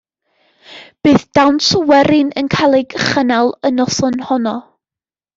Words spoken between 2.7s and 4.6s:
ei chynnal y noson honno.